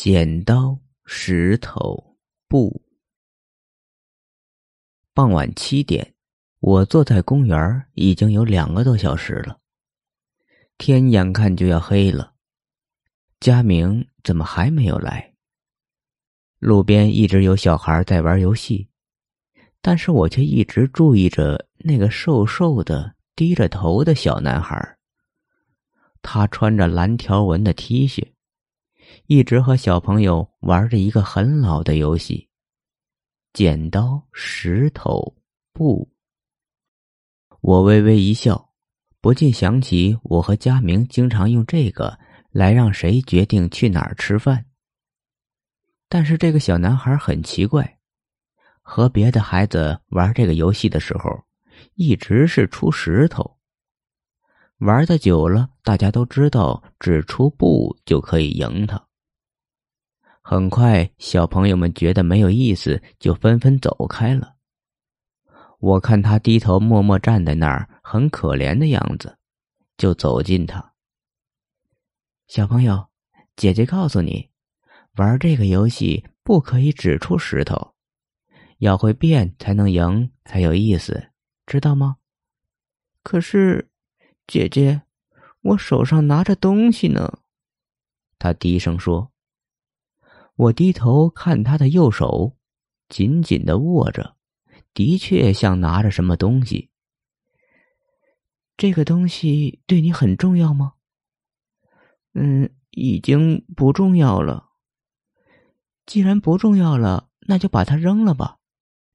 [0.00, 2.16] 剪刀、石头、
[2.46, 2.80] 布。
[5.12, 6.14] 傍晚七点，
[6.60, 9.58] 我坐在公园已经有两个多小时了。
[10.78, 12.34] 天眼看就要黑了，
[13.40, 15.34] 佳明怎么还没有来？
[16.60, 18.88] 路边一直有小孩在玩游戏，
[19.80, 24.96] 但是我却一直注意着那个瘦瘦的、低着头的小男孩。
[26.22, 28.24] 他穿着蓝条纹的 T 恤。
[29.30, 32.48] 一直和小朋友玩着一个很老的游戏——
[33.52, 35.36] 剪刀石头
[35.74, 36.10] 布。
[37.60, 38.70] 我微微一笑，
[39.20, 42.18] 不禁想起我和佳明经常用这个
[42.52, 44.64] 来让谁决定去哪儿吃饭。
[46.08, 47.98] 但是这个小男孩很奇怪，
[48.80, 51.44] 和别的孩子玩这个游戏的时候，
[51.96, 53.58] 一直是出石头。
[54.78, 59.06] 玩的久了，大家都知道只出布就可以赢他。
[60.50, 64.56] 很快，小朋友们觉得没有意思，就纷纷走开了。
[65.78, 69.36] 我看他低头默默站在那儿，很可怜的样子，
[69.98, 70.94] 就走近他。
[72.46, 73.08] 小朋友，
[73.56, 74.48] 姐姐告诉你，
[75.16, 77.92] 玩这个游戏不可以只出石头，
[78.78, 81.28] 要会变才能赢，才有意思，
[81.66, 82.16] 知道吗？
[83.22, 83.90] 可是，
[84.46, 85.02] 姐姐，
[85.60, 87.40] 我手上拿着东西呢。
[88.38, 89.30] 他低声说。
[90.58, 92.56] 我低头看他的右手，
[93.08, 94.34] 紧紧的握着，
[94.92, 96.90] 的确像拿着什么东西。
[98.76, 100.94] 这个东西对你很重要吗？
[102.34, 104.68] 嗯，已经不重要了。
[106.06, 108.56] 既然不重要了，那就把它扔了吧。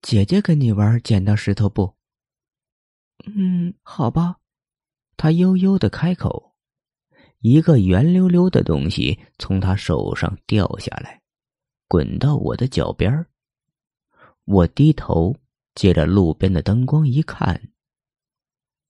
[0.01, 1.93] 姐姐跟你玩剪刀石头布。
[3.25, 4.37] 嗯，好吧。
[5.17, 6.53] 他悠悠的开口，
[7.39, 11.21] 一个圆溜溜的东西从他手上掉下来。
[11.93, 13.23] 滚到我的脚边，
[14.45, 15.35] 我低头
[15.75, 17.69] 借着路边的灯光一看，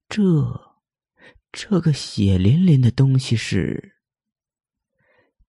[0.08, 0.22] 这
[1.52, 3.96] 这个血淋淋的东西是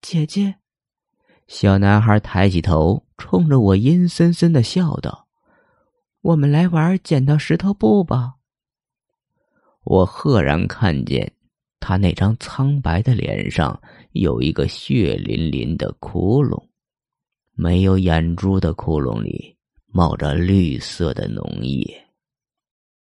[0.01, 0.55] 姐姐。
[1.47, 5.29] 小男孩抬起头，冲着我阴森森的笑道
[6.19, 8.33] ：“我们来玩剪刀石头布吧。”
[9.85, 11.31] 我赫然看见
[11.79, 13.81] 他那张苍白的脸上
[14.11, 16.61] 有一个血淋淋的窟窿。
[17.55, 19.55] 没有眼珠的窟窿里
[19.87, 22.04] 冒着绿色的浓液。